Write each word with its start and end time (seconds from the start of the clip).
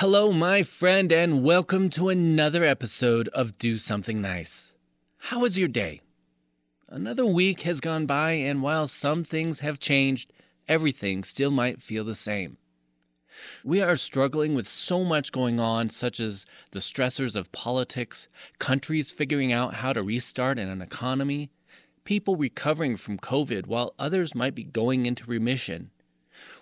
Hello, 0.00 0.30
my 0.30 0.62
friend, 0.62 1.10
and 1.10 1.42
welcome 1.42 1.88
to 1.88 2.10
another 2.10 2.62
episode 2.64 3.28
of 3.28 3.56
Do 3.56 3.78
Something 3.78 4.20
Nice. 4.20 4.74
How 5.16 5.40
was 5.40 5.58
your 5.58 5.68
day? 5.68 6.02
Another 6.86 7.24
week 7.24 7.62
has 7.62 7.80
gone 7.80 8.04
by, 8.04 8.32
and 8.32 8.60
while 8.60 8.88
some 8.88 9.24
things 9.24 9.60
have 9.60 9.78
changed, 9.78 10.34
everything 10.68 11.24
still 11.24 11.50
might 11.50 11.80
feel 11.80 12.04
the 12.04 12.14
same. 12.14 12.58
We 13.64 13.80
are 13.80 13.96
struggling 13.96 14.54
with 14.54 14.68
so 14.68 15.02
much 15.02 15.32
going 15.32 15.60
on, 15.60 15.88
such 15.88 16.20
as 16.20 16.44
the 16.72 16.80
stressors 16.80 17.34
of 17.34 17.50
politics, 17.52 18.28
countries 18.58 19.10
figuring 19.10 19.50
out 19.50 19.76
how 19.76 19.94
to 19.94 20.02
restart 20.02 20.58
an 20.58 20.82
economy, 20.82 21.48
people 22.04 22.36
recovering 22.36 22.98
from 22.98 23.16
COVID 23.16 23.66
while 23.66 23.94
others 23.98 24.34
might 24.34 24.54
be 24.54 24.64
going 24.64 25.06
into 25.06 25.24
remission. 25.24 25.90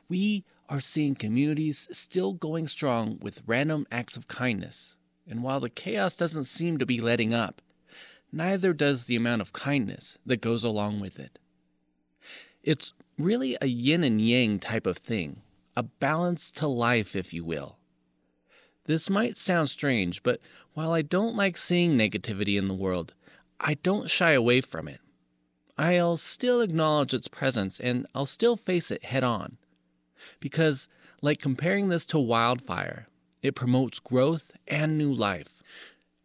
We 0.09 0.45
are 0.69 0.81
seeing 0.81 1.15
communities 1.15 1.89
still 1.93 2.33
going 2.33 2.67
strong 2.67 3.19
with 3.21 3.43
random 3.47 3.87
acts 3.91 4.17
of 4.17 4.29
kindness. 4.29 4.97
And 5.27 5.43
while 5.43 5.61
the 5.61 5.71
chaos 5.71 6.17
doesn't 6.17 6.45
seem 6.45 6.79
to 6.79 6.87
be 6.87 7.01
letting 7.01 7.33
up, 7.33 7.63
neither 8.33 8.73
does 8.73 9.05
the 9.05 9.17
amount 9.17 9.43
of 9.43 9.53
kindness 9.53 10.19
that 10.27 10.41
goes 10.41 10.65
along 10.65 11.01
with 11.01 11.19
it. 11.19 11.39
It's 12.63 12.95
really 13.19 13.57
a 13.61 13.67
yin 13.67 14.05
and 14.05 14.21
yang 14.21 14.59
type 14.59 14.87
of 14.87 14.99
thing, 14.99 15.43
a 15.77 15.83
balance 15.83 16.51
to 16.53 16.67
life, 16.67 17.15
if 17.15 17.35
you 17.35 17.45
will. 17.45 17.79
This 18.87 19.09
might 19.09 19.37
sound 19.37 19.71
strange, 19.71 20.23
but 20.23 20.41
while 20.75 20.93
I 20.93 21.03
don't 21.03 21.37
like 21.37 21.57
seeing 21.57 21.93
negativity 21.93 22.59
in 22.59 22.69
the 22.69 22.75
world, 22.75 23.15
I 23.61 23.75
don't 23.75 24.11
shy 24.11 24.33
away 24.33 24.61
from 24.61 24.89
it. 24.89 25.01
I'll 25.77 26.17
still 26.17 26.61
acknowledge 26.61 27.15
its 27.15 27.29
presence 27.29 27.81
and 27.81 28.07
I'll 28.15 28.27
still 28.27 28.57
face 28.57 28.91
it 28.91 29.05
head 29.05 29.25
on. 29.25 29.57
Because, 30.41 30.89
like 31.23 31.41
comparing 31.41 31.89
this 31.89 32.07
to 32.07 32.19
wildfire, 32.19 33.09
it 33.43 33.55
promotes 33.55 34.01
growth 34.01 34.53
and 34.67 34.97
new 34.97 35.13
life. 35.13 35.63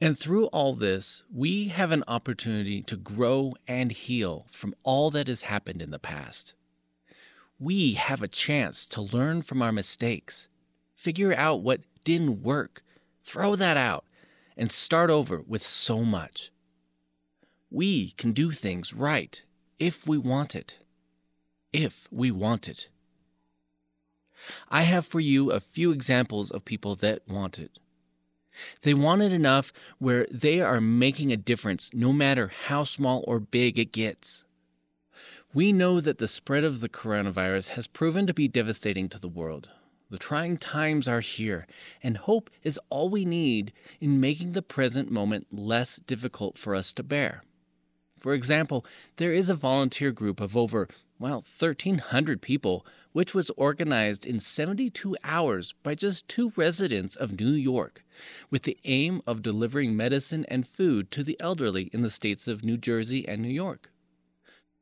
And 0.02 0.18
through 0.18 0.46
all 0.48 0.76
this, 0.76 1.24
we 1.34 1.68
have 1.68 1.92
an 1.92 2.06
opportunity 2.08 2.82
to 2.84 2.96
grow 2.96 3.54
and 3.68 3.92
heal 3.92 4.46
from 4.50 4.74
all 4.84 5.12
that 5.12 5.28
has 5.28 5.42
happened 5.44 5.82
in 5.82 5.92
the 5.92 6.00
past. 6.00 6.54
We 7.60 7.94
have 7.96 8.22
a 8.22 8.30
chance 8.30 8.88
to 8.90 9.02
learn 9.02 9.42
from 9.42 9.62
our 9.62 9.74
mistakes, 9.74 10.48
figure 10.96 11.34
out 11.34 11.62
what 11.62 11.82
didn't 12.06 12.42
work, 12.42 12.84
throw 13.26 13.58
that 13.58 13.76
out, 13.76 14.06
and 14.56 14.72
start 14.72 15.10
over 15.10 15.42
with 15.46 15.62
so 15.62 16.06
much. 16.06 16.52
We 17.70 18.12
can 18.12 18.32
do 18.32 18.52
things 18.52 18.94
right 18.94 19.42
if 19.78 20.08
we 20.08 20.18
want 20.18 20.56
it. 20.56 20.78
If 21.74 22.08
we 22.10 22.32
want 22.32 22.70
it. 22.70 22.88
I 24.70 24.84
have 24.84 25.06
for 25.06 25.20
you 25.20 25.52
a 25.52 25.60
few 25.60 25.92
examples 25.92 26.52
of 26.52 26.66
people 26.66 26.96
that 26.96 27.28
want 27.28 27.60
it. 27.60 27.80
They 28.82 28.94
want 28.94 29.22
it 29.22 29.32
enough 29.32 29.72
where 30.00 30.28
they 30.32 30.62
are 30.62 30.82
making 30.82 31.32
a 31.32 31.38
difference 31.38 31.92
no 31.94 32.12
matter 32.12 32.52
how 32.66 32.84
small 32.84 33.24
or 33.28 33.40
big 33.40 33.80
it 33.80 33.92
gets. 33.92 34.44
We 35.54 35.74
know 35.74 36.00
that 36.00 36.18
the 36.18 36.28
spread 36.28 36.64
of 36.64 36.80
the 36.80 36.90
coronavirus 36.90 37.70
has 37.70 37.88
proven 37.88 38.28
to 38.28 38.34
be 38.34 38.48
devastating 38.48 39.10
to 39.10 39.20
the 39.20 39.28
world. 39.28 39.70
The 40.10 40.18
trying 40.18 40.58
times 40.58 41.08
are 41.08 41.22
here, 41.22 41.68
and 42.02 42.18
hope 42.18 42.50
is 42.64 42.80
all 42.90 43.10
we 43.10 43.26
need 43.26 43.72
in 44.00 44.20
making 44.20 44.54
the 44.54 44.62
present 44.62 45.12
moment 45.12 45.48
less 45.52 45.98
difficult 45.98 46.58
for 46.58 46.74
us 46.76 46.94
to 46.94 47.04
bear. 47.04 47.44
For 48.20 48.34
example, 48.34 48.86
there 49.16 49.32
is 49.32 49.50
a 49.50 49.56
volunteer 49.56 50.12
group 50.12 50.42
of 50.42 50.58
over, 50.58 50.90
well, 51.20 51.44
1,300 51.58 52.42
people, 52.42 52.86
which 53.14 53.34
was 53.34 53.50
organized 53.52 54.26
in 54.26 54.40
72 54.40 55.16
hours 55.24 55.74
by 55.84 55.96
just 55.96 56.28
two 56.28 56.52
residents 56.56 57.16
of 57.16 57.40
New 57.40 57.52
York, 57.52 58.04
with 58.50 58.64
the 58.64 58.78
aim 58.84 59.22
of 59.26 59.42
delivering 59.42 59.96
medicine 59.96 60.46
and 60.50 60.68
food 60.68 61.12
to 61.12 61.24
the 61.24 61.38
elderly 61.40 61.90
in 61.94 62.02
the 62.02 62.10
states 62.10 62.48
of 62.48 62.64
New 62.64 62.78
Jersey 62.78 63.28
and 63.28 63.42
New 63.42 63.50
York. 63.50 63.90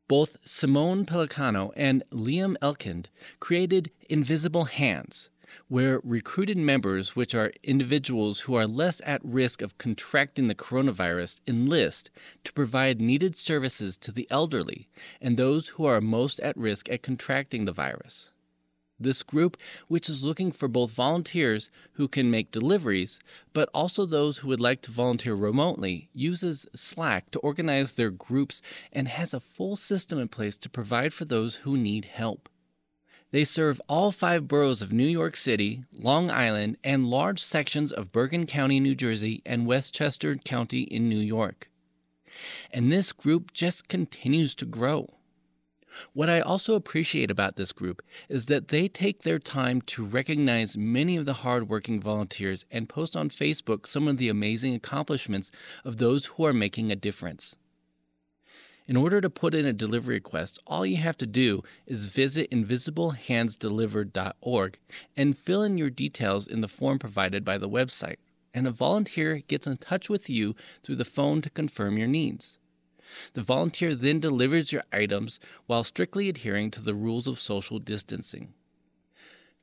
Both 0.08 0.38
Simone 0.44 1.06
Policano 1.06 1.72
and 1.76 2.04
Liam 2.12 2.56
Elkind 2.62 3.08
created 3.40 3.92
Invisible 4.10 4.66
Hands, 4.66 5.30
where 5.68 6.02
recruited 6.04 6.58
members, 6.58 7.16
which 7.16 7.34
are 7.34 7.52
individuals 7.64 8.42
who 8.42 8.56
are 8.56 8.68
less 8.68 9.02
at 9.06 9.24
risk 9.24 9.62
of 9.62 9.78
contracting 9.78 10.48
the 10.48 10.56
coronavirus, 10.56 11.42
enlist 11.48 12.10
to 12.44 12.54
provide 12.54 13.02
needed 13.02 13.36
services 13.36 13.98
to 13.98 14.12
the 14.12 14.28
elderly 14.30 14.88
and 15.22 15.38
those 15.38 15.70
who 15.70 15.86
are 15.86 16.02
most 16.02 16.40
at 16.42 16.58
risk 16.58 16.90
at 16.90 17.02
contracting 17.02 17.66
the 17.66 17.72
virus. 17.72 18.32
This 19.00 19.22
group, 19.22 19.58
which 19.88 20.10
is 20.10 20.26
looking 20.26 20.52
for 20.52 20.68
both 20.68 20.90
volunteers 20.90 21.70
who 21.94 22.08
can 22.08 22.32
make 22.32 22.50
deliveries, 22.50 23.20
but 23.54 23.70
also 23.72 24.08
those 24.08 24.40
who 24.40 24.48
would 24.48 24.60
like 24.60 24.82
to 24.84 24.92
volunteer 24.92 25.36
remotely, 25.36 26.10
uses 26.14 26.66
Slack 26.74 27.30
to 27.32 27.40
organize 27.40 27.94
their 27.94 28.10
groups 28.10 28.62
and 28.92 29.08
has 29.08 29.36
a 29.36 29.40
full 29.40 29.76
system 29.76 30.18
in 30.18 30.28
place 30.30 30.58
to 30.58 30.70
provide 30.70 31.14
for 31.14 31.26
those 31.26 31.58
who 31.58 31.78
need 31.78 32.06
help. 32.06 32.50
They 33.32 33.44
serve 33.44 33.82
all 33.90 34.14
five 34.14 34.48
boroughs 34.48 34.82
of 34.82 34.94
New 34.94 35.08
York 35.08 35.36
City, 35.36 35.84
Long 35.92 36.32
Island, 36.32 36.78
and 36.84 37.08
large 37.08 37.42
sections 37.44 37.92
of 37.92 38.14
Bergen 38.14 38.46
County, 38.46 38.80
New 38.80 38.96
Jersey, 38.96 39.42
and 39.46 39.68
Westchester 39.68 40.36
County 40.36 40.82
in 40.84 41.10
New 41.10 41.20
York. 41.20 41.70
And 42.72 42.92
this 42.92 43.12
group 43.12 43.52
just 43.52 43.90
continues 43.90 44.56
to 44.56 44.66
grow. 44.66 45.10
What 46.14 46.30
I 46.30 46.40
also 46.40 46.76
appreciate 46.76 47.32
about 47.32 47.56
this 47.56 47.72
group 47.72 48.02
is 48.30 48.46
that 48.46 48.68
they 48.70 48.88
take 48.88 49.24
their 49.24 49.40
time 49.40 49.82
to 49.82 50.06
recognize 50.06 50.78
many 50.78 51.18
of 51.18 51.26
the 51.26 51.34
hardworking 51.34 52.00
volunteers 52.00 52.66
and 52.72 52.88
post 52.88 53.18
on 53.18 53.30
Facebook 53.30 53.88
some 53.88 54.08
of 54.08 54.18
the 54.18 54.30
amazing 54.30 54.76
accomplishments 54.76 55.52
of 55.84 55.98
those 55.98 56.28
who 56.28 56.46
are 56.46 56.54
making 56.54 56.92
a 56.92 56.96
difference. 56.96 57.56
In 58.88 58.96
order 58.96 59.20
to 59.20 59.30
put 59.30 59.54
in 59.54 59.66
a 59.66 59.74
delivery 59.74 60.16
request, 60.16 60.60
all 60.66 60.86
you 60.86 60.96
have 60.98 61.18
to 61.18 61.26
do 61.26 61.62
is 61.86 62.08
visit 62.08 62.50
invisiblehandsdelivered.org 62.52 64.80
and 65.18 65.38
fill 65.38 65.62
in 65.62 65.78
your 65.78 65.90
details 65.90 66.48
in 66.48 66.62
the 66.62 66.70
form 66.70 66.98
provided 66.98 67.44
by 67.44 67.58
the 67.58 67.68
website, 67.68 68.16
and 68.54 68.66
a 68.66 68.72
volunteer 68.72 69.42
gets 69.46 69.68
in 69.68 69.76
touch 69.76 70.10
with 70.10 70.30
you 70.30 70.56
through 70.84 70.96
the 70.96 71.04
phone 71.04 71.42
to 71.42 71.50
confirm 71.50 71.98
your 71.98 72.08
needs. 72.08 72.58
The 73.34 73.42
volunteer 73.42 73.94
then 73.94 74.22
delivers 74.22 74.72
your 74.72 74.84
items 74.94 75.38
while 75.66 75.84
strictly 75.84 76.30
adhering 76.30 76.72
to 76.72 76.82
the 76.82 76.96
rules 76.96 77.28
of 77.28 77.40
social 77.40 77.80
distancing. 77.80 78.54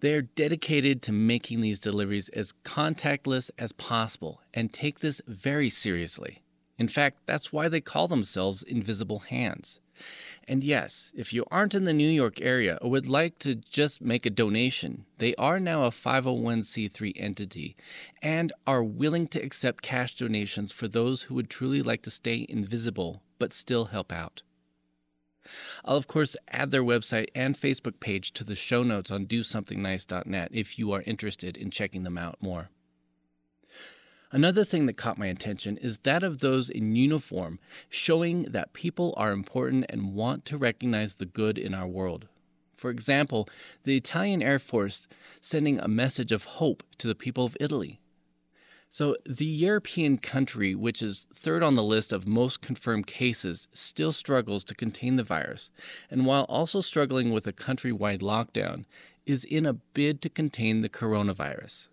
They 0.01 0.13
are 0.13 0.23
dedicated 0.23 1.01
to 1.03 1.13
making 1.13 1.63
these 1.63 1.81
deliveries 1.81 2.29
as 2.31 2.53
contactless 2.63 3.51
as 3.59 3.73
possible 3.73 4.43
and 4.53 4.71
take 4.71 5.01
this 5.01 5.23
very 5.27 5.71
seriously. 5.71 6.44
In 6.79 6.89
fact, 6.89 7.19
that's 7.27 7.53
why 7.53 7.69
they 7.69 7.81
call 7.81 8.09
themselves 8.09 8.63
Invisible 8.63 9.21
Hands. 9.21 9.81
And 10.49 10.65
yes, 10.65 11.13
if 11.15 11.33
you 11.33 11.45
aren't 11.51 11.75
in 11.75 11.85
the 11.85 11.93
New 11.93 12.09
York 12.09 12.41
area 12.41 12.79
or 12.83 12.91
would 12.91 13.09
like 13.09 13.39
to 13.41 13.55
just 13.55 14.03
make 14.03 14.27
a 14.27 14.31
donation, 14.31 15.07
they 15.19 15.35
are 15.37 15.61
now 15.61 15.85
a 15.85 15.91
501c3 15.91 17.13
entity 17.17 17.77
and 18.21 18.53
are 18.67 18.83
willing 18.83 19.29
to 19.29 19.43
accept 19.43 19.83
cash 19.83 20.17
donations 20.17 20.73
for 20.73 20.89
those 20.89 21.23
who 21.23 21.35
would 21.35 21.49
truly 21.49 21.81
like 21.81 22.03
to 22.03 22.11
stay 22.11 22.45
invisible 22.49 23.23
but 23.39 23.53
still 23.53 23.87
help 23.87 24.13
out. 24.13 24.43
I'll, 25.85 25.97
of 25.97 26.07
course, 26.07 26.37
add 26.49 26.71
their 26.71 26.83
website 26.83 27.29
and 27.35 27.57
Facebook 27.57 28.01
page 28.01 28.33
to 28.33 28.45
the 28.45 28.57
show 28.57 28.83
notes 28.83 29.11
on 29.11 29.27
DoSomethingNice.net 29.27 30.49
if 30.53 30.79
you 30.79 30.93
are 30.93 31.03
interested 31.03 31.57
in 31.57 31.71
checking 31.71 32.03
them 32.03 32.17
out 32.17 32.37
more. 32.41 32.71
Another 34.33 34.65
thing 34.65 34.87
that 34.87 34.97
caught 34.97 35.19
my 35.19 35.27
attention 35.27 35.77
is 35.77 36.01
that 36.01 36.25
of 36.25 36.41
those 36.41 36.69
in 36.69 36.97
uniform, 36.97 37.59
showing 37.89 38.43
that 38.45 38.73
people 38.73 39.15
are 39.17 39.33
important 39.33 39.87
and 39.89 40.15
want 40.15 40.45
to 40.47 40.59
recognize 40.59 41.17
the 41.17 41.27
good 41.27 41.59
in 41.59 41.75
our 41.75 41.87
world. 41.87 42.27
For 42.73 42.91
example, 42.91 43.49
the 43.85 43.97
Italian 43.97 44.43
Air 44.43 44.59
Force 44.59 45.07
sending 45.41 45.79
a 45.79 45.89
message 45.89 46.33
of 46.33 46.45
hope 46.45 46.83
to 46.99 47.07
the 47.07 47.15
people 47.15 47.45
of 47.45 47.57
Italy. 47.61 48.01
So, 48.91 49.17
the 49.27 49.47
European 49.47 50.19
country, 50.19 50.75
which 50.75 51.03
is 51.03 51.27
third 51.35 51.65
on 51.65 51.75
the 51.75 51.83
list 51.83 52.13
of 52.13 52.29
most 52.29 52.61
confirmed 52.61 53.09
cases, 53.09 53.67
still 53.73 54.13
struggles 54.13 54.63
to 54.65 54.75
contain 54.75 55.17
the 55.17 55.25
virus, 55.25 55.71
and 56.11 56.27
while 56.27 56.45
also 56.45 56.81
struggling 56.81 57.33
with 57.33 57.47
a 57.47 57.53
countrywide 57.53 58.21
lockdown, 58.21 58.85
is 59.27 59.45
in 59.45 59.67
a 59.67 59.73
bid 59.73 60.23
to 60.23 60.29
contain 60.29 60.83
the 60.83 60.89
coronavirus. 60.89 61.89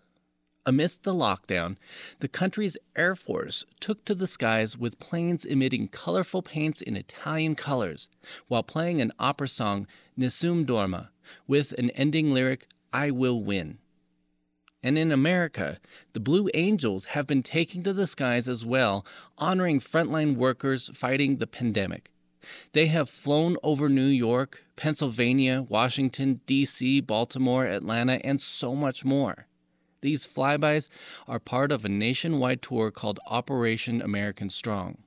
Amidst 0.64 1.02
the 1.02 1.12
lockdown, 1.12 1.76
the 2.20 2.28
country's 2.28 2.78
Air 2.94 3.16
Force 3.16 3.64
took 3.80 4.04
to 4.04 4.14
the 4.14 4.28
skies 4.28 4.78
with 4.78 5.00
planes 5.00 5.44
emitting 5.44 5.88
colorful 5.88 6.40
paints 6.40 6.80
in 6.80 6.96
Italian 6.96 7.56
colors 7.56 8.08
while 8.46 8.62
playing 8.62 9.00
an 9.00 9.12
opera 9.18 9.48
song, 9.48 9.88
Nessun 10.16 10.64
Dorma, 10.64 11.08
with 11.48 11.72
an 11.72 11.90
ending 11.90 12.32
lyric, 12.32 12.68
I 12.92 13.10
will 13.10 13.42
win. 13.42 13.78
And 14.84 14.96
in 14.96 15.10
America, 15.10 15.78
the 16.12 16.20
Blue 16.20 16.48
Angels 16.54 17.06
have 17.06 17.26
been 17.26 17.42
taking 17.42 17.82
to 17.82 17.92
the 17.92 18.06
skies 18.06 18.48
as 18.48 18.64
well, 18.64 19.04
honoring 19.38 19.80
frontline 19.80 20.36
workers 20.36 20.90
fighting 20.94 21.38
the 21.38 21.46
pandemic. 21.48 22.12
They 22.72 22.86
have 22.86 23.10
flown 23.10 23.56
over 23.64 23.88
New 23.88 24.06
York, 24.06 24.64
Pennsylvania, 24.76 25.62
Washington, 25.68 26.40
D.C., 26.46 27.00
Baltimore, 27.00 27.66
Atlanta, 27.66 28.24
and 28.24 28.40
so 28.40 28.76
much 28.76 29.04
more. 29.04 29.46
These 30.02 30.26
flybys 30.26 30.88
are 31.26 31.38
part 31.38 31.72
of 31.72 31.84
a 31.84 31.88
nationwide 31.88 32.60
tour 32.60 32.90
called 32.90 33.20
Operation 33.26 34.02
American 34.02 34.50
Strong. 34.50 34.98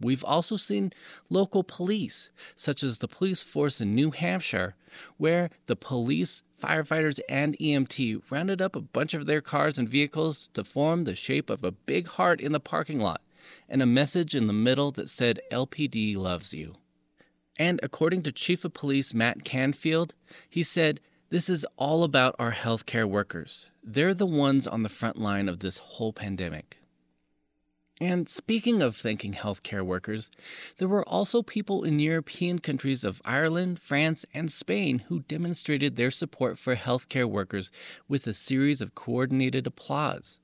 We've 0.00 0.24
also 0.24 0.56
seen 0.56 0.92
local 1.30 1.62
police, 1.64 2.30
such 2.54 2.82
as 2.82 2.98
the 2.98 3.08
police 3.08 3.42
force 3.42 3.80
in 3.80 3.94
New 3.94 4.10
Hampshire, 4.10 4.74
where 5.16 5.50
the 5.66 5.76
police, 5.76 6.42
firefighters, 6.62 7.20
and 7.28 7.56
EMT 7.58 8.22
rounded 8.28 8.60
up 8.60 8.76
a 8.76 8.80
bunch 8.80 9.14
of 9.14 9.26
their 9.26 9.40
cars 9.40 9.78
and 9.78 9.88
vehicles 9.88 10.48
to 10.54 10.64
form 10.64 11.04
the 11.04 11.14
shape 11.14 11.48
of 11.48 11.64
a 11.64 11.72
big 11.72 12.08
heart 12.08 12.40
in 12.40 12.52
the 12.52 12.60
parking 12.60 13.00
lot 13.00 13.22
and 13.68 13.80
a 13.82 13.86
message 13.86 14.34
in 14.34 14.46
the 14.46 14.52
middle 14.52 14.90
that 14.90 15.08
said 15.08 15.40
LPD 15.52 16.16
loves 16.16 16.52
you. 16.52 16.74
And 17.56 17.78
according 17.82 18.22
to 18.24 18.32
Chief 18.32 18.64
of 18.64 18.74
Police 18.74 19.14
Matt 19.14 19.44
Canfield, 19.44 20.14
he 20.48 20.62
said, 20.62 21.00
This 21.34 21.50
is 21.50 21.66
all 21.76 22.04
about 22.04 22.36
our 22.38 22.52
healthcare 22.52 23.10
workers. 23.10 23.66
They're 23.82 24.14
the 24.14 24.24
ones 24.24 24.68
on 24.68 24.84
the 24.84 24.88
front 24.88 25.18
line 25.18 25.48
of 25.48 25.58
this 25.58 25.78
whole 25.78 26.12
pandemic. 26.12 26.76
And 28.00 28.28
speaking 28.28 28.80
of 28.80 28.94
thanking 28.94 29.32
healthcare 29.32 29.84
workers, 29.84 30.30
there 30.78 30.86
were 30.86 31.02
also 31.08 31.42
people 31.42 31.82
in 31.82 31.98
European 31.98 32.60
countries 32.60 33.02
of 33.02 33.20
Ireland, 33.24 33.80
France, 33.80 34.24
and 34.32 34.48
Spain 34.48 35.00
who 35.08 35.24
demonstrated 35.26 35.96
their 35.96 36.12
support 36.12 36.56
for 36.56 36.76
healthcare 36.76 37.28
workers 37.28 37.72
with 38.06 38.28
a 38.28 38.32
series 38.32 38.80
of 38.80 38.94
coordinated 38.94 39.66
applause. 39.66 40.38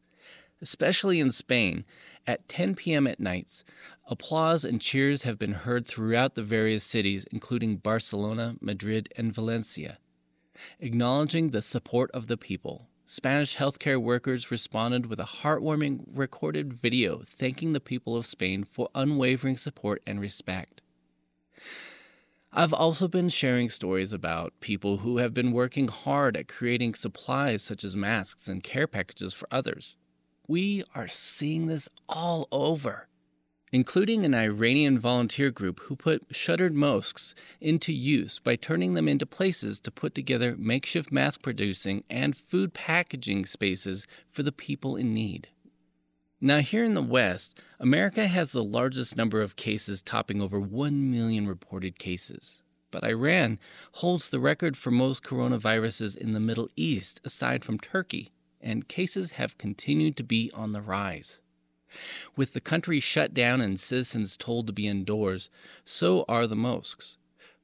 Especially 0.60 1.20
in 1.20 1.30
Spain, 1.30 1.84
at 2.26 2.48
10 2.48 2.74
p.m. 2.74 3.06
at 3.06 3.20
nights, 3.20 3.62
applause 4.08 4.64
and 4.64 4.80
cheers 4.80 5.22
have 5.22 5.38
been 5.38 5.52
heard 5.52 5.86
throughout 5.86 6.34
the 6.34 6.42
various 6.42 6.82
cities, 6.82 7.28
including 7.30 7.76
Barcelona, 7.76 8.56
Madrid, 8.60 9.08
and 9.16 9.32
Valencia, 9.32 9.98
acknowledging 10.78 11.50
the 11.50 11.62
support 11.62 12.10
of 12.12 12.26
the 12.26 12.36
people. 12.36 12.88
Spanish 13.04 13.56
healthcare 13.56 14.00
workers 14.00 14.52
responded 14.52 15.06
with 15.06 15.18
a 15.18 15.24
heartwarming 15.24 16.04
recorded 16.14 16.72
video 16.72 17.22
thanking 17.26 17.72
the 17.72 17.80
people 17.80 18.16
of 18.16 18.24
Spain 18.24 18.62
for 18.62 18.88
unwavering 18.94 19.56
support 19.56 20.00
and 20.06 20.20
respect. 20.20 20.80
I've 22.52 22.72
also 22.72 23.08
been 23.08 23.28
sharing 23.28 23.68
stories 23.68 24.12
about 24.12 24.52
people 24.60 24.98
who 24.98 25.18
have 25.18 25.34
been 25.34 25.52
working 25.52 25.88
hard 25.88 26.36
at 26.36 26.48
creating 26.48 26.94
supplies 26.94 27.62
such 27.62 27.84
as 27.84 27.96
masks 27.96 28.48
and 28.48 28.62
care 28.62 28.86
packages 28.86 29.34
for 29.34 29.48
others. 29.50 29.96
We 30.48 30.84
are 30.94 31.08
seeing 31.08 31.66
this 31.66 31.88
all 32.08 32.48
over 32.50 33.08
including 33.72 34.24
an 34.24 34.34
Iranian 34.34 34.98
volunteer 34.98 35.50
group 35.50 35.80
who 35.80 35.96
put 35.96 36.24
shuttered 36.30 36.74
mosques 36.74 37.34
into 37.60 37.92
use 37.92 38.38
by 38.38 38.56
turning 38.56 38.94
them 38.94 39.08
into 39.08 39.26
places 39.26 39.78
to 39.80 39.90
put 39.90 40.14
together 40.14 40.56
makeshift 40.58 41.12
mask 41.12 41.42
producing 41.42 42.02
and 42.10 42.36
food 42.36 42.74
packaging 42.74 43.46
spaces 43.46 44.06
for 44.30 44.42
the 44.42 44.52
people 44.52 44.96
in 44.96 45.14
need. 45.14 45.48
Now, 46.40 46.60
here 46.60 46.84
in 46.84 46.94
the 46.94 47.02
West, 47.02 47.60
America 47.78 48.26
has 48.26 48.52
the 48.52 48.64
largest 48.64 49.14
number 49.14 49.42
of 49.42 49.56
cases, 49.56 50.00
topping 50.00 50.40
over 50.40 50.58
1 50.58 51.10
million 51.10 51.46
reported 51.46 51.98
cases. 51.98 52.62
But 52.90 53.04
Iran 53.04 53.60
holds 53.92 54.30
the 54.30 54.40
record 54.40 54.76
for 54.76 54.90
most 54.90 55.22
coronaviruses 55.22 56.16
in 56.16 56.32
the 56.32 56.40
Middle 56.40 56.70
East, 56.76 57.20
aside 57.26 57.62
from 57.62 57.78
Turkey, 57.78 58.32
and 58.60 58.88
cases 58.88 59.32
have 59.32 59.58
continued 59.58 60.16
to 60.16 60.22
be 60.22 60.50
on 60.54 60.72
the 60.72 60.80
rise. 60.80 61.40
With 62.36 62.52
the 62.52 62.60
country 62.60 63.00
shut 63.00 63.34
down 63.34 63.60
and 63.60 63.78
citizens 63.78 64.36
told 64.36 64.66
to 64.66 64.72
be 64.72 64.86
indoors, 64.86 65.50
so 65.84 66.24
are 66.28 66.46
the 66.46 66.56
mosques. 66.56 67.16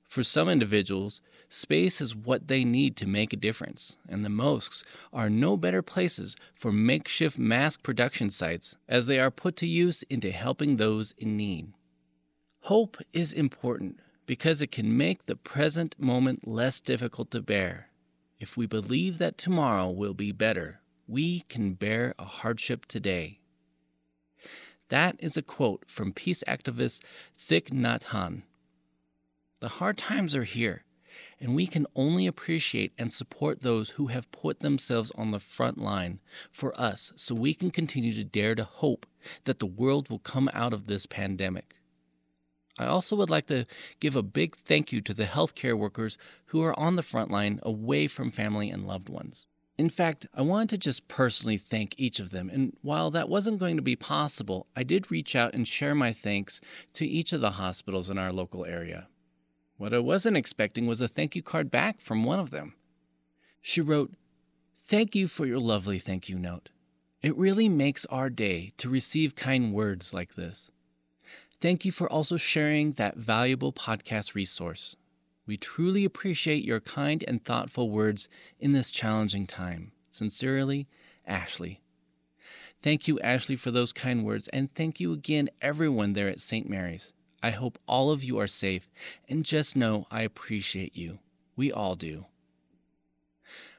For 0.09 0.23
some 0.23 0.49
individuals, 0.49 1.21
space 1.49 2.01
is 2.01 2.15
what 2.15 2.49
they 2.49 2.65
need 2.65 2.97
to 2.97 3.07
make 3.07 3.33
a 3.33 3.37
difference, 3.37 3.99
and 4.09 4.25
the 4.25 4.29
mosques 4.29 4.85
are 5.13 5.29
no 5.29 5.57
better 5.57 5.83
places 5.83 6.37
for 6.55 6.73
makeshift 6.73 7.39
mask 7.39 7.83
production 7.83 8.31
sites 8.31 8.77
as 8.89 9.07
they 9.07 9.19
are 9.19 9.31
put 9.31 9.57
to 9.57 9.67
use 9.67 10.05
into 10.05 10.31
helping 10.31 10.77
those 10.77 11.15
in 11.19 11.37
need. 11.37 11.73
Hope 12.61 12.99
is 13.13 13.33
important 13.33 14.01
because 14.27 14.61
it 14.61 14.73
can 14.73 14.97
make 14.97 15.27
the 15.27 15.37
present 15.37 15.95
moment 15.99 16.47
less 16.49 16.81
difficult 16.81 17.31
to 17.31 17.41
bear. 17.41 17.89
If 18.39 18.57
we 18.57 18.67
believe 18.67 19.19
that 19.19 19.39
tomorrow 19.39 19.91
will 19.91 20.15
be 20.15 20.33
better, 20.33 20.81
we 21.07 21.41
can 21.41 21.75
bear 21.75 22.15
a 22.19 22.25
hardship 22.25 22.87
today. 22.87 23.41
That 24.89 25.17
is 25.19 25.37
a 25.37 25.43
quote 25.43 25.85
from 25.89 26.13
peace 26.13 26.45
activist 26.47 27.03
Thich 27.37 27.71
Nhat 27.71 28.05
Hanh. 28.05 28.43
The 29.61 29.69
hard 29.69 29.99
times 29.99 30.37
are 30.37 30.45
here, 30.45 30.85
and 31.41 31.57
we 31.57 31.67
can 31.67 31.87
only 31.97 32.27
appreciate 32.27 32.93
and 32.97 33.13
support 33.13 33.63
those 33.63 33.91
who 33.91 34.09
have 34.09 34.31
put 34.31 34.61
themselves 34.61 35.11
on 35.17 35.31
the 35.31 35.41
front 35.41 35.79
line 35.79 36.21
for 36.53 36.79
us 36.79 37.13
so 37.17 37.35
we 37.35 37.55
can 37.55 37.71
continue 37.71 38.13
to 38.13 38.23
dare 38.23 38.55
to 38.55 38.65
hope 38.65 39.07
that 39.45 39.59
the 39.59 39.67
world 39.67 40.09
will 40.09 40.19
come 40.21 40.49
out 40.53 40.73
of 40.73 40.87
this 40.87 41.07
pandemic. 41.07 41.75
I 42.79 42.87
also 42.87 43.17
would 43.17 43.31
like 43.31 43.47
to 43.47 43.67
give 44.01 44.15
a 44.15 44.23
big 44.23 44.57
thank 44.57 44.93
you 44.93 45.01
to 45.01 45.15
the 45.15 45.25
healthcare 45.25 45.77
workers 45.77 46.19
who 46.47 46.63
are 46.63 46.79
on 46.79 46.95
the 46.95 47.03
front 47.03 47.31
line 47.31 47.59
away 47.63 48.07
from 48.07 48.31
family 48.31 48.71
and 48.71 48.87
loved 48.87 49.09
ones. 49.09 49.47
In 49.79 49.91
fact, 49.91 50.27
I 50.35 50.41
wanted 50.41 50.71
to 50.71 50.79
just 50.79 51.07
personally 51.07 51.59
thank 51.59 51.95
each 51.99 52.19
of 52.19 52.31
them, 52.31 52.49
and 52.49 52.75
while 52.81 53.11
that 53.11 53.29
wasn't 53.29 53.59
going 53.59 53.77
to 53.77 53.83
be 53.83 53.97
possible, 53.97 54.67
I 54.75 54.83
did 54.83 55.11
reach 55.11 55.37
out 55.37 55.55
and 55.55 55.69
share 55.69 55.95
my 55.95 56.13
thanks 56.13 56.61
to 56.95 57.07
each 57.07 57.35
of 57.35 57.43
the 57.43 57.53
hospitals 57.53 58.09
in 58.09 58.17
our 58.17 58.33
local 58.33 58.65
area. 58.65 59.09
What 59.77 59.93
I 59.93 59.99
wasn't 59.99 60.39
expecting 60.39 60.87
was 60.87 61.03
a 61.03 61.09
thank 61.09 61.37
you 61.37 61.43
card 61.43 61.71
back 61.71 62.01
from 62.01 62.25
one 62.25 62.41
of 62.41 62.51
them. 62.51 62.75
She 63.61 63.83
wrote, 63.83 64.15
Thank 64.79 65.15
you 65.15 65.29
for 65.29 65.45
your 65.45 65.59
lovely 65.59 65.99
thank 65.99 66.29
you 66.29 66.39
note. 66.39 66.71
It 67.21 67.37
really 67.37 67.69
makes 67.69 68.07
our 68.07 68.31
day 68.31 68.71
to 68.79 68.89
receive 68.89 69.35
kind 69.35 69.75
words 69.75 70.15
like 70.15 70.37
this. 70.37 70.71
Thank 71.61 71.85
you 71.85 71.93
for 71.93 72.11
also 72.11 72.37
sharing 72.37 72.93
that 72.93 73.17
valuable 73.17 73.73
podcast 73.73 74.35
resource. 74.35 74.97
We 75.47 75.57
truly 75.57 76.05
appreciate 76.05 76.65
your 76.65 76.81
kind 76.81 77.25
and 77.27 77.45
thoughtful 77.45 77.91
words 77.91 78.29
in 78.59 78.73
this 78.73 78.91
challenging 78.91 79.47
time. 79.47 79.93
Sincerely, 80.11 80.89
Ashley. 81.27 81.81
Thank 82.83 83.09
you, 83.09 83.19
Ashley, 83.21 83.57
for 83.57 83.71
those 83.71 83.93
kind 83.93 84.25
words, 84.25 84.49
and 84.49 84.75
thank 84.75 85.01
you 85.01 85.13
again, 85.13 85.49
everyone 85.63 86.13
there 86.13 86.29
at 86.29 86.41
St. 86.41 86.69
Mary's. 86.69 87.13
I 87.43 87.51
hope 87.51 87.79
all 87.87 88.11
of 88.11 88.25
you 88.25 88.39
are 88.39 88.47
safe, 88.47 88.91
and 89.29 89.45
just 89.45 89.77
know 89.77 90.07
I 90.11 90.23
appreciate 90.23 90.97
you. 90.97 91.19
We 91.55 91.71
all 91.71 91.95
do. 91.95 92.27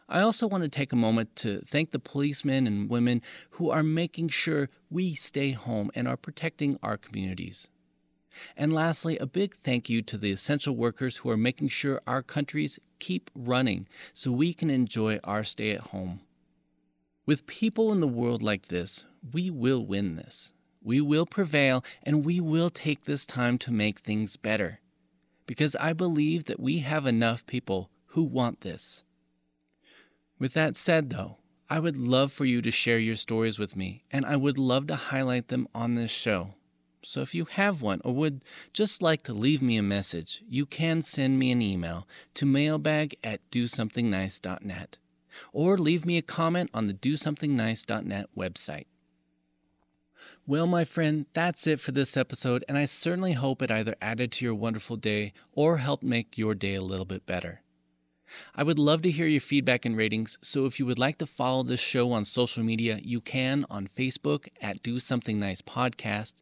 I 0.10 0.22
also 0.22 0.48
want 0.48 0.64
to 0.64 0.70
take 0.70 0.94
a 0.94 0.98
moment 0.98 1.36
to 1.38 1.62
thank 1.66 1.92
the 1.92 2.00
policemen 2.00 2.66
and 2.66 2.90
women 2.90 3.22
who 3.52 3.70
are 3.70 3.84
making 3.84 4.30
sure 4.30 4.70
we 4.90 5.14
stay 5.14 5.52
home 5.52 5.92
and 5.94 6.08
are 6.08 6.16
protecting 6.16 6.80
our 6.82 6.96
communities. 6.96 7.68
And 8.56 8.74
lastly, 8.74 9.18
a 9.18 9.26
big 9.26 9.56
thank 9.64 9.90
you 9.90 10.02
to 10.04 10.18
the 10.18 10.32
essential 10.32 10.76
workers 10.76 11.18
who 11.18 11.30
are 11.30 11.38
making 11.38 11.70
sure 11.70 12.02
our 12.08 12.22
countries 12.22 12.80
keep 13.00 13.30
running 13.36 13.88
so 14.14 14.32
we 14.32 14.54
can 14.54 14.70
enjoy 14.70 15.20
our 15.24 15.44
stay 15.44 15.72
at 15.72 15.92
home. 15.92 16.22
With 17.26 17.48
people 17.48 17.92
in 17.92 18.00
the 18.00 18.08
world 18.08 18.42
like 18.42 18.68
this, 18.68 19.06
we 19.34 19.50
will 19.50 19.86
win 19.86 20.16
this. 20.16 20.54
We 20.82 21.02
will 21.02 21.26
prevail 21.26 21.84
and 22.04 22.26
we 22.26 22.40
will 22.40 22.70
take 22.70 23.04
this 23.06 23.26
time 23.26 23.58
to 23.60 23.74
make 23.74 24.00
things 24.00 24.38
better. 24.38 24.80
Because 25.46 25.76
I 25.76 25.94
believe 25.94 26.46
that 26.46 26.60
we 26.60 26.80
have 26.80 27.06
enough 27.06 27.46
people 27.46 27.90
who 28.08 28.24
want 28.24 28.62
this. 28.62 29.04
With 30.40 30.54
that 30.54 30.76
said, 30.76 31.10
though, 31.10 31.38
I 31.70 31.80
would 31.80 31.98
love 31.98 32.32
for 32.32 32.46
you 32.46 32.62
to 32.62 32.72
share 32.72 33.00
your 33.00 33.16
stories 33.16 33.60
with 33.60 33.76
me, 33.76 34.06
and 34.10 34.26
I 34.26 34.38
would 34.38 34.58
love 34.58 34.88
to 34.88 34.96
highlight 34.96 35.50
them 35.50 35.68
on 35.76 35.96
this 35.96 36.12
show. 36.12 36.54
So 37.08 37.22
if 37.22 37.34
you 37.34 37.46
have 37.46 37.82
one 37.82 38.02
or 38.04 38.14
would 38.16 38.44
just 38.74 39.02
like 39.02 39.22
to 39.24 39.34
leave 39.34 39.62
me 39.62 39.78
a 39.78 39.82
message, 39.82 40.44
you 40.50 40.66
can 40.66 41.02
send 41.02 41.40
me 41.40 41.54
an 41.54 41.62
email 41.62 42.06
to 42.34 42.46
mailbag 42.46 43.16
at 43.24 43.50
dosomethingnice.net 43.50 44.98
or 45.54 45.78
leave 45.78 46.06
me 46.06 46.18
a 46.18 46.22
comment 46.22 46.70
on 46.74 46.88
the 46.88 46.94
dosomethingnice.net 46.94 48.28
website. 48.38 48.88
Well, 50.46 50.68
my 50.68 50.84
friend, 50.84 51.28
that's 51.32 51.66
it 51.66 51.80
for 51.80 51.94
this 51.94 52.18
episode, 52.18 52.66
and 52.68 52.78
I 52.78 52.84
certainly 52.84 53.34
hope 53.34 53.62
it 53.62 53.72
either 53.72 53.96
added 54.02 54.34
to 54.34 54.46
your 54.46 54.56
wonderful 54.56 54.98
day 54.98 55.32
or 55.54 55.78
helped 55.78 56.04
make 56.04 56.38
your 56.38 56.56
day 56.56 56.76
a 56.76 56.82
little 56.82 57.06
bit 57.06 57.26
better. 57.26 57.62
I 58.54 58.64
would 58.64 58.78
love 58.78 59.02
to 59.04 59.12
hear 59.12 59.28
your 59.28 59.40
feedback 59.40 59.86
and 59.86 59.96
ratings, 59.96 60.38
so 60.42 60.66
if 60.66 60.78
you 60.78 60.86
would 60.86 61.00
like 61.00 61.20
to 61.20 61.26
follow 61.26 61.64
this 61.64 61.80
show 61.80 62.12
on 62.12 62.26
social 62.26 62.64
media, 62.64 63.00
you 63.02 63.22
can 63.22 63.66
on 63.70 63.88
Facebook 63.88 64.50
at 64.62 64.84
Do 64.84 65.00
Something 65.00 65.40
Nice 65.40 65.62
Podcast, 65.62 66.34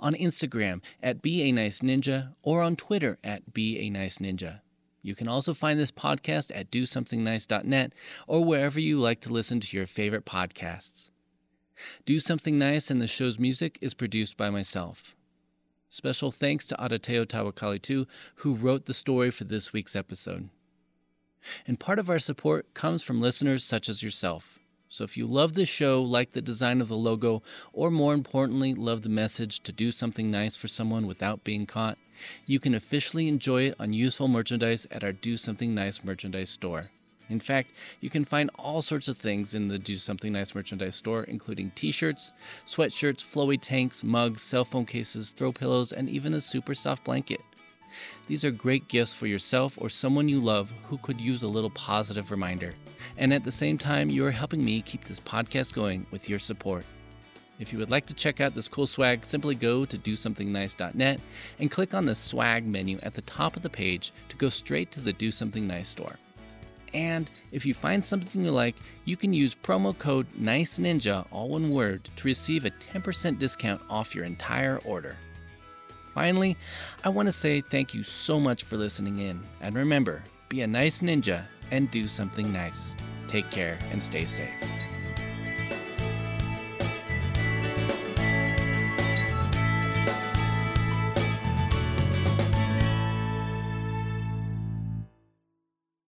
on 0.00 0.14
Instagram 0.14 0.82
at 1.02 1.22
Be 1.22 1.42
a 1.42 1.52
Nice 1.52 1.80
Ninja, 1.80 2.34
or 2.42 2.62
on 2.62 2.76
Twitter 2.76 3.18
at 3.24 3.52
Be 3.52 3.78
a 3.78 3.90
Nice 3.90 4.18
Ninja. 4.18 4.60
You 5.02 5.14
can 5.14 5.28
also 5.28 5.52
find 5.52 5.78
this 5.78 5.90
podcast 5.90 6.50
at 6.54 6.70
DoSomethingNice.net 6.70 7.92
or 8.26 8.42
wherever 8.42 8.80
you 8.80 8.98
like 8.98 9.20
to 9.20 9.32
listen 9.32 9.60
to 9.60 9.76
your 9.76 9.86
favorite 9.86 10.24
podcasts. 10.24 11.10
Do 12.06 12.18
Something 12.18 12.58
Nice 12.58 12.90
and 12.90 13.02
the 13.02 13.06
show's 13.06 13.38
music 13.38 13.78
is 13.82 13.92
produced 13.92 14.36
by 14.38 14.48
myself. 14.48 15.14
Special 15.90 16.30
thanks 16.30 16.66
to 16.66 16.74
Adateo 16.76 17.26
Tawakali 17.26 17.82
too, 17.82 18.06
who 18.36 18.54
wrote 18.54 18.86
the 18.86 18.94
story 18.94 19.30
for 19.30 19.44
this 19.44 19.72
week's 19.72 19.94
episode. 19.94 20.48
And 21.66 21.78
part 21.78 21.98
of 21.98 22.08
our 22.08 22.18
support 22.18 22.72
comes 22.72 23.02
from 23.02 23.20
listeners 23.20 23.62
such 23.62 23.88
as 23.88 24.02
yourself. 24.02 24.58
So 24.94 25.02
if 25.02 25.16
you 25.16 25.26
love 25.26 25.54
this 25.54 25.68
show, 25.68 26.00
like 26.00 26.30
the 26.30 26.40
design 26.40 26.80
of 26.80 26.86
the 26.86 26.96
logo, 26.96 27.42
or 27.72 27.90
more 27.90 28.14
importantly, 28.14 28.74
love 28.74 29.02
the 29.02 29.08
message 29.08 29.58
to 29.64 29.72
do 29.72 29.90
something 29.90 30.30
nice 30.30 30.54
for 30.54 30.68
someone 30.68 31.08
without 31.08 31.42
being 31.42 31.66
caught, 31.66 31.98
you 32.46 32.60
can 32.60 32.76
officially 32.76 33.26
enjoy 33.26 33.62
it 33.62 33.74
on 33.80 33.92
useful 33.92 34.28
merchandise 34.28 34.86
at 34.92 35.02
our 35.02 35.10
Do 35.10 35.36
Something 35.36 35.74
Nice 35.74 36.04
merchandise 36.04 36.50
store. 36.50 36.92
In 37.28 37.40
fact, 37.40 37.72
you 38.00 38.08
can 38.08 38.24
find 38.24 38.52
all 38.56 38.82
sorts 38.82 39.08
of 39.08 39.18
things 39.18 39.52
in 39.52 39.66
the 39.66 39.80
Do 39.80 39.96
Something 39.96 40.32
Nice 40.32 40.54
merchandise 40.54 40.94
store, 40.94 41.24
including 41.24 41.72
t 41.74 41.90
shirts, 41.90 42.30
sweatshirts, 42.64 43.24
flowy 43.24 43.60
tanks, 43.60 44.04
mugs, 44.04 44.42
cell 44.42 44.64
phone 44.64 44.86
cases, 44.86 45.32
throw 45.32 45.50
pillows, 45.50 45.90
and 45.90 46.08
even 46.08 46.34
a 46.34 46.40
super 46.40 46.72
soft 46.72 47.02
blanket. 47.02 47.40
These 48.26 48.44
are 48.44 48.50
great 48.50 48.88
gifts 48.88 49.14
for 49.14 49.26
yourself 49.26 49.78
or 49.80 49.88
someone 49.88 50.28
you 50.28 50.40
love 50.40 50.72
who 50.88 50.98
could 50.98 51.20
use 51.20 51.42
a 51.42 51.48
little 51.48 51.70
positive 51.70 52.30
reminder. 52.30 52.74
And 53.16 53.32
at 53.32 53.44
the 53.44 53.52
same 53.52 53.78
time, 53.78 54.10
you 54.10 54.24
are 54.26 54.30
helping 54.30 54.64
me 54.64 54.82
keep 54.82 55.04
this 55.04 55.20
podcast 55.20 55.74
going 55.74 56.06
with 56.10 56.28
your 56.28 56.38
support. 56.38 56.84
If 57.60 57.72
you 57.72 57.78
would 57.78 57.90
like 57.90 58.06
to 58.06 58.14
check 58.14 58.40
out 58.40 58.54
this 58.54 58.66
cool 58.66 58.86
swag, 58.86 59.24
simply 59.24 59.54
go 59.54 59.84
to 59.84 59.96
dosomethingnice.net 59.96 61.20
and 61.60 61.70
click 61.70 61.94
on 61.94 62.04
the 62.04 62.14
swag 62.14 62.66
menu 62.66 62.98
at 63.02 63.14
the 63.14 63.22
top 63.22 63.56
of 63.56 63.62
the 63.62 63.70
page 63.70 64.12
to 64.28 64.36
go 64.36 64.48
straight 64.48 64.90
to 64.92 65.00
the 65.00 65.12
Do 65.12 65.30
Something 65.30 65.66
Nice 65.66 65.88
store. 65.88 66.18
And 66.94 67.30
if 67.52 67.66
you 67.66 67.74
find 67.74 68.04
something 68.04 68.42
you 68.42 68.52
like, 68.52 68.76
you 69.04 69.16
can 69.16 69.32
use 69.32 69.54
promo 69.54 69.96
code 69.98 70.26
NICE 70.36 70.78
NINJA, 70.78 71.26
all 71.30 71.48
one 71.48 71.70
word, 71.70 72.08
to 72.16 72.26
receive 72.26 72.64
a 72.64 72.70
10% 72.70 73.38
discount 73.38 73.82
off 73.90 74.14
your 74.14 74.24
entire 74.24 74.78
order. 74.84 75.16
Finally, 76.14 76.56
I 77.02 77.08
want 77.08 77.26
to 77.26 77.32
say 77.32 77.60
thank 77.60 77.92
you 77.92 78.02
so 78.02 78.38
much 78.38 78.62
for 78.62 78.76
listening 78.76 79.18
in. 79.18 79.42
And 79.60 79.74
remember, 79.74 80.22
be 80.48 80.62
a 80.62 80.66
nice 80.66 81.00
ninja 81.00 81.44
and 81.70 81.90
do 81.90 82.06
something 82.06 82.52
nice. 82.52 82.94
Take 83.26 83.50
care 83.50 83.78
and 83.90 84.00
stay 84.00 84.24
safe. 84.24 84.48